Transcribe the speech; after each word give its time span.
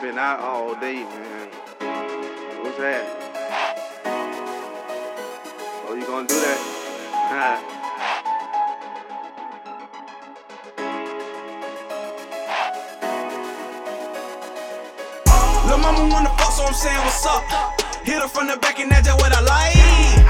Been 0.00 0.16
out 0.16 0.40
all 0.40 0.74
day, 0.76 1.04
man. 1.04 1.48
What's 2.64 2.78
that? 2.78 3.04
Oh, 5.84 5.94
you 5.94 6.06
gonna 6.06 6.26
do 6.26 6.40
that? 6.40 6.56
Lil' 15.68 15.76
mama 15.76 16.08
wanna 16.08 16.30
fuck, 16.38 16.52
so 16.52 16.64
I'm 16.64 16.72
saying 16.72 16.96
what's 17.04 17.26
up. 17.26 17.44
Hit 18.02 18.22
her 18.22 18.28
from 18.28 18.46
the 18.48 18.56
back 18.56 18.80
and 18.80 18.90
that's 18.90 19.06
just 19.06 19.20
what 19.20 19.36
I 19.36 19.40
like. 19.42 19.76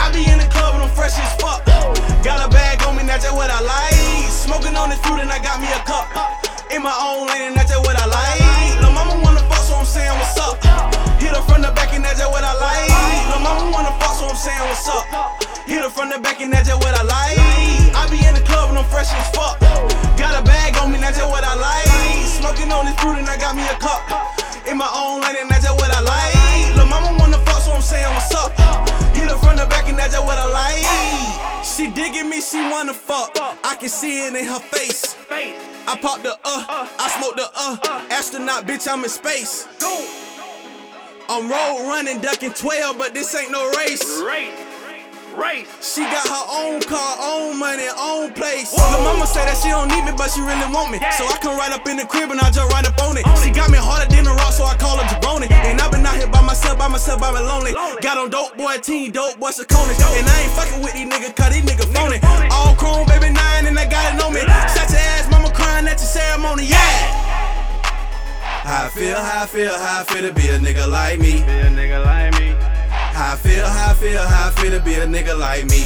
I 0.00 0.10
be 0.14 0.24
in 0.32 0.38
the 0.38 0.46
club 0.46 0.76
and 0.76 0.84
I'm 0.84 0.90
fresh 0.96 1.18
as 1.18 1.34
fuck. 1.36 1.62
Got 2.24 2.40
a 2.40 2.48
bag 2.48 2.82
on 2.84 2.96
me, 2.96 3.02
that's 3.04 3.24
just 3.24 3.36
what 3.36 3.50
I 3.50 3.60
like. 3.60 4.32
Smoking 4.32 4.76
on 4.76 4.88
this 4.88 4.98
fruit 5.04 5.20
and 5.20 5.30
I 5.30 5.38
got 5.44 5.60
me 5.60 5.68
a 5.68 5.80
cup. 5.84 6.08
In 6.72 6.82
my 6.82 6.96
own 7.04 7.28
lane 7.28 7.52
and 7.52 7.56
that's 7.56 7.68
just 7.68 7.84
what 7.84 8.00
I 8.00 8.06
like. 8.06 8.47
What's 10.28 10.40
up. 10.40 10.60
Hit 11.20 11.32
her 11.32 11.42
from 11.42 11.62
the 11.62 11.72
back 11.72 11.94
and 11.94 12.04
that's 12.04 12.20
just 12.20 12.30
what 12.30 12.44
I 12.44 12.52
like. 12.52 12.92
Lil' 13.32 13.40
mama 13.40 13.70
wanna 13.72 13.92
fuck, 14.00 14.14
so 14.16 14.28
I'm 14.28 14.36
saying 14.36 14.60
what's 14.68 14.88
up. 14.88 15.04
Hit 15.66 15.82
her 15.82 15.90
from 15.90 16.10
the 16.10 16.18
back 16.18 16.40
and 16.40 16.52
that's 16.52 16.68
just 16.68 16.80
what 16.80 16.94
I 16.94 17.02
like. 17.02 17.38
I 17.96 18.08
be 18.10 18.20
in 18.20 18.34
the 18.34 18.44
club 18.44 18.70
and 18.70 18.78
I'm 18.78 18.84
fresh 18.84 19.12
as 19.12 19.28
fuck. 19.32 19.60
Got 20.20 20.36
a 20.36 20.42
bag 20.44 20.76
on 20.78 20.92
me, 20.92 20.98
that's 20.98 21.18
just 21.18 21.30
what 21.30 21.44
I 21.44 21.54
like. 21.56 21.88
Smoking 22.26 22.72
on 22.72 22.86
this 22.86 22.96
fruit 23.00 23.18
and 23.18 23.28
I 23.28 23.36
got 23.36 23.56
me 23.56 23.64
a 23.64 23.76
cup. 23.80 24.04
In 24.68 24.76
my 24.76 24.90
own 24.92 25.22
lane 25.22 25.36
and 25.40 25.48
that's 25.50 25.64
just 25.64 25.76
what 25.76 25.90
I 25.90 26.00
like. 26.00 26.76
Lil' 26.76 26.86
mama 26.86 27.16
wanna 27.18 27.38
fuck, 27.44 27.62
so 27.62 27.72
I'm 27.72 27.82
saying 27.82 28.12
what's 28.12 28.34
up. 28.34 28.52
Hit 29.16 29.30
her 29.30 29.38
from 29.38 29.56
the 29.56 29.66
back 29.66 29.88
and 29.88 29.98
that's 29.98 30.12
just 30.12 30.24
what 30.24 30.36
I 30.38 30.46
like. 30.46 30.97
She 31.88 31.94
digging 31.94 32.28
me, 32.28 32.42
she 32.42 32.60
wanna 32.70 32.92
fuck. 32.92 33.30
I 33.64 33.74
can 33.80 33.88
see 33.88 34.26
it 34.26 34.34
in 34.34 34.44
her 34.44 34.58
face. 34.58 35.16
I 35.30 35.96
popped 35.96 36.22
the 36.22 36.34
uh, 36.44 36.86
I 36.98 37.08
smoked 37.18 37.36
the 37.38 37.48
uh. 37.56 38.06
Astronaut, 38.10 38.66
bitch, 38.66 38.86
I'm 38.86 39.04
in 39.04 39.08
space. 39.08 39.66
I'm 41.30 41.50
road 41.50 41.88
running, 41.88 42.20
ducking 42.20 42.52
12, 42.52 42.98
but 42.98 43.14
this 43.14 43.34
ain't 43.34 43.50
no 43.50 43.70
race. 43.70 44.20
Race, 45.38 45.70
race. 45.70 45.94
She 45.94 46.02
got 46.02 46.26
her 46.26 46.44
own 46.50 46.82
car, 46.82 47.16
own 47.22 47.58
money, 47.58 47.86
own 47.94 48.34
place. 48.34 48.74
Lil' 48.74 49.02
mama 49.06 49.26
say 49.26 49.46
that 49.46 49.54
she 49.62 49.70
don't 49.70 49.86
need 49.88 50.02
me, 50.02 50.12
but 50.18 50.30
she 50.34 50.42
really 50.42 50.66
want 50.74 50.90
me. 50.90 50.98
So 51.14 51.26
I 51.26 51.38
come 51.38 51.56
right 51.56 51.70
up 51.70 51.86
in 51.86 51.96
the 51.96 52.06
crib 52.06 52.30
and 52.30 52.40
I 52.40 52.50
jump 52.50 52.70
right 52.74 52.86
up 52.86 52.98
on 53.02 53.16
it. 53.16 53.24
She 53.38 53.50
got 53.50 53.70
me 53.70 53.78
harder 53.78 54.10
than 54.10 54.26
a 54.26 54.34
rock, 54.34 54.52
so 54.52 54.64
I 54.66 54.74
call 54.76 54.98
her 54.98 55.06
Jabroni. 55.06 55.46
And 55.50 55.80
I 55.80 55.86
been 55.88 56.04
out 56.04 56.18
here 56.18 56.26
by 56.26 56.42
myself, 56.42 56.78
by 56.78 56.88
myself, 56.88 57.20
by 57.20 57.30
me 57.32 57.40
lonely. 57.40 57.72
Got 58.02 58.18
on 58.18 58.30
dope 58.30 58.56
boy 58.56 58.78
team, 58.82 59.12
dope 59.12 59.38
boy 59.38 59.54
Saucony. 59.54 59.94
And 60.18 60.26
I 60.26 60.36
ain't 60.42 60.52
fucking 60.58 60.82
with 60.82 60.94
these 60.94 61.06
niggas, 61.06 61.34
cause 61.38 61.54
these 61.54 61.64
niggas 61.64 61.90
phony. 61.94 62.18
All 62.50 62.74
chrome, 62.74 63.06
baby 63.06 63.30
nine, 63.30 63.66
and 63.66 63.78
I 63.78 63.86
got 63.86 64.14
it 64.14 64.22
on 64.22 64.34
me. 64.34 64.42
Shut 64.74 64.90
your 64.90 65.02
ass, 65.16 65.30
mama 65.30 65.54
crying 65.54 65.86
at 65.86 66.02
your 66.02 66.10
ceremony, 66.10 66.66
yeah. 66.66 67.28
How 68.66 68.86
I 68.86 68.88
feel, 68.90 69.16
how 69.16 69.42
I 69.42 69.46
feel, 69.46 69.72
how 69.72 70.00
I 70.00 70.04
feel 70.04 70.28
to 70.28 70.34
be 70.34 70.48
a 70.50 70.58
nigga 70.58 70.90
like 70.90 71.18
me. 71.18 71.40
Be 71.40 71.62
a 71.62 71.70
nigga 71.70 72.04
like 72.04 72.34
me. 72.38 72.67
How 73.18 73.32
I 73.32 73.36
feel, 73.36 73.66
how 73.66 73.90
I 73.90 73.94
feel, 73.98 74.22
how 74.22 74.46
I 74.46 74.50
feel 74.62 74.70
to 74.70 74.78
be 74.78 74.94
a 74.94 75.02
nigga 75.02 75.34
like 75.34 75.66
me. 75.66 75.82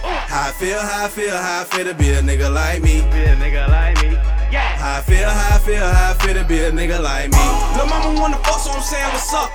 How 0.00 0.48
I 0.48 0.52
feel, 0.56 0.80
how 0.80 1.04
I 1.04 1.08
feel, 1.12 1.36
how 1.36 1.60
I 1.60 1.64
feel 1.68 1.84
to 1.84 1.92
be 1.92 2.08
a 2.08 2.24
nigga 2.24 2.48
like 2.48 2.80
me. 2.80 3.04
Be 3.12 3.28
a 3.28 3.36
nigga 3.36 3.68
like 3.68 4.00
me. 4.00 4.16
Yeah. 4.48 4.80
How 4.80 4.96
I 4.96 5.02
feel, 5.04 5.28
how 5.28 5.56
I 5.56 5.58
feel, 5.60 5.84
how 5.84 6.16
I 6.16 6.24
feel 6.24 6.40
to 6.40 6.44
be 6.48 6.64
a 6.64 6.72
nigga 6.72 6.96
like 7.04 7.28
me. 7.28 7.44
Lil' 7.76 7.84
mama 7.84 8.16
wanna 8.16 8.40
fuck, 8.48 8.64
so 8.64 8.72
I'm 8.72 8.80
saying 8.80 9.12
what's 9.12 9.28
up. 9.36 9.52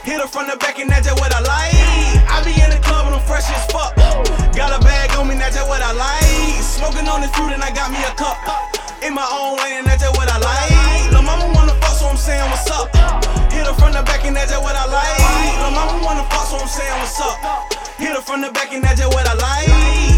Hit 0.00 0.16
her 0.16 0.26
from 0.26 0.48
the 0.48 0.56
back 0.56 0.80
and 0.80 0.88
that's 0.88 1.12
just 1.12 1.20
what 1.20 1.28
I 1.36 1.44
like. 1.44 1.76
I 2.24 2.40
be 2.40 2.56
in 2.56 2.72
the 2.72 2.80
club 2.80 3.12
and 3.12 3.14
I'm 3.14 3.20
fresh 3.28 3.44
as 3.52 3.68
fuck. 3.68 3.92
Got 4.56 4.72
a 4.72 4.80
bag 4.80 5.12
on 5.20 5.28
me, 5.28 5.36
that's 5.36 5.60
just 5.60 5.68
what 5.68 5.84
I 5.84 5.92
like. 5.92 6.56
Smoking 6.64 7.04
on 7.04 7.20
this 7.20 7.28
fruit 7.36 7.52
and 7.52 7.60
I 7.60 7.68
got 7.68 7.92
me 7.92 8.00
a 8.00 8.16
cup. 8.16 8.40
In 9.04 9.12
my 9.12 9.28
own 9.28 9.60
lane 9.60 9.84
and 9.84 9.86
that's 9.86 10.00
just 10.00 10.16
what 10.16 10.32
I 10.32 10.40
like. 10.40 11.12
Lil' 11.12 11.20
mama 11.20 11.52
wanna 11.52 11.76
fuck, 11.84 12.00
so 12.00 12.08
I'm 12.08 12.16
saying 12.16 12.48
what's 12.48 12.64
up. 12.72 12.88
Hit 13.52 13.68
her 13.68 13.76
from 13.76 13.92
the 13.92 14.00
back 14.08 14.24
and 14.24 14.32
that's 14.32 14.56
just 14.56 14.64
what 14.64 14.72
I 14.72 14.88
like. 14.88 15.45
From 18.26 18.42
the 18.42 18.50
back 18.50 18.74
and 18.74 18.82
that's 18.82 18.98
just 18.98 19.14
what 19.14 19.22
I 19.22 19.34
like. 19.38 19.70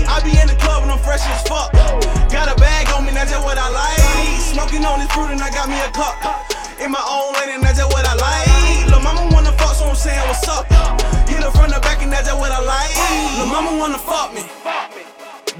I 0.08 0.16
be 0.24 0.32
in 0.40 0.48
the 0.48 0.56
club 0.56 0.82
and 0.82 0.90
I'm 0.90 0.98
fresh 0.98 1.20
as 1.28 1.44
fuck. 1.44 1.70
Got 2.32 2.48
a 2.48 2.56
bag 2.56 2.88
on 2.96 3.04
me, 3.04 3.12
that's 3.12 3.30
just 3.30 3.44
what 3.44 3.60
I 3.60 3.68
like. 3.68 4.00
Smoking 4.40 4.82
on 4.88 4.98
this 4.98 5.12
fruit 5.12 5.28
and 5.28 5.40
I 5.44 5.52
got 5.52 5.68
me 5.68 5.76
a 5.76 5.92
cup. 5.92 6.16
In 6.80 6.90
my 6.90 7.04
own 7.04 7.36
lane 7.36 7.60
and 7.60 7.62
that's 7.62 7.76
just 7.76 7.92
what 7.92 8.08
I 8.08 8.16
like. 8.16 8.88
Lil' 8.88 9.04
mama 9.04 9.28
wanna 9.28 9.52
fuck, 9.60 9.76
so 9.76 9.84
I'm 9.84 9.94
saying 9.94 10.24
what's 10.24 10.48
up. 10.48 10.64
Hit 11.28 11.44
her 11.44 11.52
from 11.52 11.68
the 11.68 11.78
back 11.84 12.00
and 12.00 12.10
that's 12.10 12.26
just 12.26 12.40
what 12.40 12.50
I 12.50 12.64
like. 12.64 12.96
Lil' 13.36 13.52
mama 13.52 13.76
wanna 13.76 14.00
fuck 14.00 14.32
me, 14.32 14.40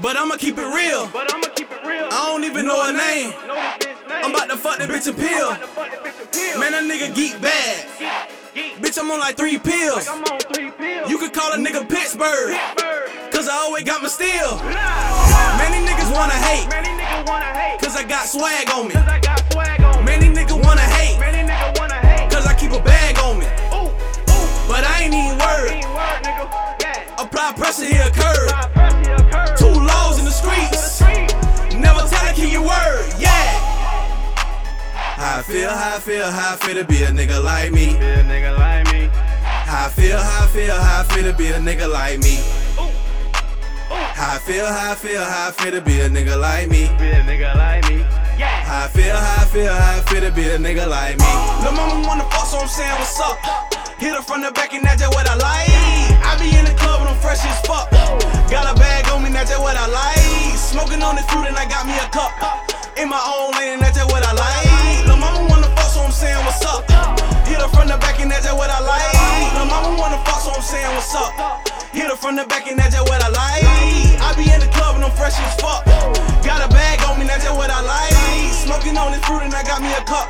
but 0.01 0.17
I'ma 0.17 0.35
keep 0.41 0.57
it 0.57 0.65
real. 0.73 1.05
But 1.13 1.29
I'ma 1.29 1.53
keep 1.53 1.69
it 1.69 1.85
real. 1.85 2.09
I 2.09 2.33
don't 2.33 2.43
even 2.49 2.65
know 2.65 2.81
her 2.81 2.97
name. 2.97 3.29
Know 3.45 3.53
this 3.77 3.93
bitch 3.93 4.09
name. 4.09 4.25
I'm 4.25 4.33
about 4.33 4.49
to 4.49 4.57
fuck 4.57 4.81
that 4.81 4.89
bitch 4.89 5.05
and 5.05 5.13
pill. 5.13 5.53
About 5.53 5.61
to 5.61 5.67
fuck 5.69 5.91
that 5.93 6.01
bitch 6.01 6.17
a 6.17 6.25
pill. 6.33 6.59
Man, 6.59 6.73
that 6.73 6.83
nigga 6.89 7.13
geek 7.13 7.37
bad. 7.39 8.28
Bitch, 8.81 8.97
I'm 8.99 9.09
on 9.11 9.19
like 9.19 9.37
three 9.37 9.57
pills. 9.57 10.07
I'm 10.07 10.23
on 10.23 10.39
three 10.51 10.71
pills. 10.71 11.09
You 11.09 11.17
could 11.17 11.33
call 11.33 11.53
a 11.53 11.57
nigga 11.57 11.87
Pittsburgh, 11.87 12.51
Pittsburgh. 12.51 13.31
cause 13.31 13.47
I 13.47 13.55
always 13.55 13.83
got 13.83 14.01
my 14.01 14.09
steel. 14.09 14.57
Nah. 14.59 15.57
Man, 15.59 15.71
these 15.71 15.87
niggas 15.89 16.11
wanna 16.11 16.33
hate, 16.33 16.67
Man, 16.69 16.83
these 16.83 16.99
niggas 16.99 17.27
wanna 17.27 17.45
hate. 17.45 17.79
cause 17.79 17.95
I 17.95 18.03
got 18.03 18.27
swag 18.27 18.69
on 18.71 18.87
me. 18.87 18.93
Cause 18.93 19.07
I 19.07 19.19
got 19.19 19.53
swag 19.53 19.81
on 19.81 20.03
me. 20.03 20.11
Man, 20.11 20.35
niggas 20.35 20.63
wanna 20.63 20.81
hate, 20.81 21.19
Man, 21.19 21.33
these 21.33 21.47
niggas 21.49 21.79
wanna 21.79 21.95
hate. 21.95 22.29
cause 22.31 22.45
I 22.45 22.53
keep 22.55 22.71
a 22.71 22.81
bag 22.83 23.17
on 23.19 23.39
me. 23.39 23.45
Ooh, 23.71 23.87
ooh. 23.87 24.67
But 24.67 24.83
I 24.83 25.03
ain't 25.07 25.13
even 25.15 25.37
worried. 25.39 25.79
Ain't 25.79 25.87
word, 25.95 26.19
nigga. 26.23 26.45
Yeah. 26.83 27.23
Apply 27.23 27.53
pressure, 27.55 27.85
here 27.85 28.03
occurred. 28.07 28.51
My 28.51 28.67
pressure 28.75 29.15
occurred. 29.23 29.55
Two 29.57 29.71
laws 29.71 30.19
in 30.19 30.25
the 30.25 30.31
streets. 30.35 30.99
street. 30.99 31.31
Never 31.79 32.03
tell 32.11 32.27
a 32.27 32.33
kid 32.33 32.51
your 32.51 32.63
word, 32.67 33.07
yeah. 33.19 33.68
How 35.49 35.55
I 35.55 35.57
feel, 35.57 35.69
how 35.71 35.95
I 35.95 35.99
feel, 35.99 36.29
how 36.29 36.53
I 36.53 36.57
feel 36.57 36.75
to 36.75 36.85
be 36.85 37.01
a 37.01 37.07
nigga 37.09 37.43
like 37.43 37.71
me. 37.71 37.97
Be 37.97 38.05
a 38.05 38.21
nigga 38.21 38.53
like 38.53 38.85
me. 38.93 39.09
How 39.41 39.87
I 39.87 39.89
feel, 39.89 40.19
how 40.19 40.43
I 40.43 40.47
feel, 40.53 40.75
how 40.77 41.01
I 41.01 41.03
feel 41.09 41.23
to 41.25 41.33
be 41.33 41.47
a 41.47 41.57
nigga 41.57 41.89
like 41.89 42.19
me. 42.21 42.37
Ooh, 42.77 42.85
ooh. 42.85 43.97
How 44.13 44.35
I 44.35 44.37
feel, 44.45 44.67
how 44.67 44.91
I 44.91 44.93
feel, 44.93 45.25
how 45.25 45.49
I 45.49 45.51
feel 45.51 45.71
to 45.71 45.81
be 45.81 46.01
a 46.01 46.07
nigga 46.07 46.39
like 46.39 46.69
me. 46.69 46.85
Be 47.01 47.09
a 47.09 47.25
nigga 47.25 47.57
like 47.57 47.81
me. 47.89 48.05
Yeah. 48.37 48.61
How 48.61 48.85
I 48.85 48.87
feel, 48.93 49.15
how 49.17 49.41
I 49.41 49.45
feel, 49.49 49.73
how 49.73 49.97
I 49.97 50.01
feel 50.05 50.21
to 50.21 50.31
be 50.31 50.45
a 50.53 50.59
nigga 50.61 50.85
like 50.85 51.17
me. 51.17 51.31
Lil' 51.65 51.73
mama 51.73 51.97
wanna 52.05 52.29
fuck, 52.29 52.45
so 52.45 52.59
I'm 52.61 52.67
saying 52.69 52.93
what's 53.01 53.19
up. 53.19 53.41
Hit 53.97 54.13
her 54.13 54.21
from 54.21 54.45
the 54.45 54.51
back 54.51 54.75
and 54.77 54.85
that's 54.85 55.01
just 55.01 55.09
what 55.17 55.25
I 55.25 55.33
like. 55.33 55.73
I 56.29 56.37
be 56.37 56.53
in 56.53 56.65
the 56.69 56.77
club 56.77 57.01
and 57.01 57.09
I'm 57.09 57.17
fresh 57.25 57.41
as 57.41 57.57
fuck. 57.65 57.89
Got 58.53 58.69
a 58.69 58.77
bag 58.77 59.09
on 59.09 59.23
me, 59.23 59.33
that's 59.33 59.49
just 59.49 59.63
what 59.65 59.75
I 59.75 59.89
like. 59.89 60.53
Smoking 60.61 61.01
on 61.01 61.15
this 61.15 61.25
fruit 61.25 61.49
and 61.49 61.57
I 61.57 61.65
got 61.65 61.89
me 61.89 61.97
a 61.97 62.05
cup. 62.13 62.37
In 63.01 63.09
my 63.09 63.17
own 63.17 63.57
lane 63.57 63.79
and 63.79 63.81
that's 63.81 63.97
just 63.97 64.08
from 67.89 67.97
the 67.97 68.05
back 68.05 68.19
and 68.21 68.29
that's 68.29 68.45
just 68.45 68.55
what 68.55 68.69
I 68.69 68.79
like. 68.85 69.57
Lil' 69.57 69.65
mama 69.65 69.97
wanna 69.97 70.21
fuck, 70.21 70.41
so 70.45 70.51
I'm 70.53 70.61
saying 70.61 70.93
what's 70.93 71.15
up. 71.15 71.33
Hit 71.89 72.05
her 72.05 72.15
from 72.15 72.35
the 72.35 72.45
back 72.45 72.69
and 72.69 72.77
that's 72.77 72.93
just 72.93 73.09
what 73.09 73.17
I 73.17 73.29
like. 73.33 73.65
I 74.21 74.29
be 74.37 74.45
in 74.45 74.61
the 74.61 74.69
club 74.77 74.95
and 74.95 75.03
I'm 75.03 75.11
fresh 75.17 75.33
as 75.41 75.55
fuck. 75.57 75.85
Got 76.45 76.61
a 76.61 76.69
bag 76.69 77.01
on 77.09 77.17
me, 77.17 77.25
that's 77.25 77.43
just 77.43 77.57
what 77.57 77.71
I 77.73 77.81
like. 77.81 78.13
Smoking 78.53 78.95
on 78.97 79.11
this 79.11 79.25
fruit 79.25 79.41
and 79.41 79.53
I 79.53 79.63
got 79.63 79.81
me 79.81 79.89
a 79.89 80.03
cup. 80.05 80.29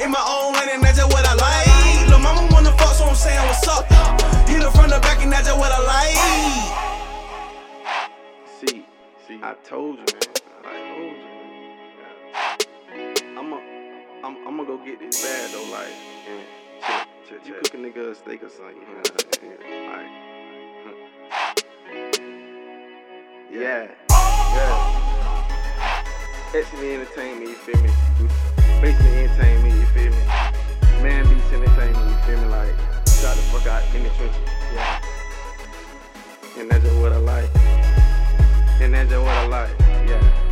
In 0.00 0.10
my 0.10 0.24
own 0.24 0.56
lane 0.56 0.72
and 0.72 0.82
that's 0.82 0.96
just 0.96 1.12
what 1.12 1.20
I 1.28 1.36
like. 1.36 2.08
Lil' 2.08 2.18
mama 2.18 2.48
wanna 2.50 2.72
fuck, 2.80 2.96
so 2.96 3.04
I'm 3.04 3.14
saying 3.14 3.44
what's 3.44 3.68
up. 3.68 3.84
Hit 4.48 4.64
her 4.64 4.72
from 4.72 4.88
the 4.88 4.96
back 5.04 5.20
and 5.20 5.30
that's 5.30 5.48
just 5.52 5.58
what 5.60 5.72
I 5.72 5.80
like. 5.84 6.16
See, 8.56 8.86
see, 9.28 9.38
I 9.44 9.52
told 9.68 10.00
you, 10.00 10.06
man. 10.16 10.32
I 10.64 10.72
told 10.96 11.12
you. 11.12 11.28
Yeah. 12.88 13.36
I'm 13.36 13.52
a, 13.52 13.60
I'm, 14.24 14.34
I'm 14.48 14.56
gonna 14.56 14.64
go 14.64 14.80
get 14.80 14.98
this 14.98 15.20
bag 15.20 15.52
though, 15.52 15.68
like, 15.76 15.92
and 16.28 16.65
You 17.28 17.54
cook 17.54 17.74
a 17.74 17.76
nigga 17.76 18.10
a 18.12 18.14
steak 18.14 18.44
or 18.44 18.48
something, 18.48 18.76
you 18.76 18.82
know 18.82 18.98
what 18.98 19.10
I'm 19.10 19.32
saying? 19.40 19.58
Like, 19.90 20.10
yeah, 23.50 23.90
yeah. 24.54 24.76
Actually 26.56 26.94
entertain 26.94 27.40
me, 27.40 27.46
you 27.46 27.54
feel 27.56 27.82
me? 27.82 27.90
Basically 28.80 29.24
entertain 29.24 29.62
me, 29.64 29.70
you 29.70 29.86
feel 29.86 30.12
me? 30.12 30.22
Man 31.02 31.28
beats 31.28 31.52
entertain 31.52 31.92
me, 31.94 31.98
you 32.10 32.16
feel 32.26 32.38
me? 32.40 32.46
Like, 32.46 32.74
shot 33.08 33.34
the 33.34 33.42
fuck 33.50 33.66
out 33.66 33.82
in 33.92 34.04
the 34.04 34.10
trenches, 34.10 34.38
yeah. 34.72 35.00
And 36.58 36.70
that's 36.70 36.84
just 36.84 36.96
what 37.00 37.12
I 37.12 37.16
like. 37.16 37.50
And 38.80 38.94
that's 38.94 39.10
just 39.10 39.20
what 39.20 39.34
I 39.34 39.46
like. 39.48 39.76
Yeah. 40.08 40.45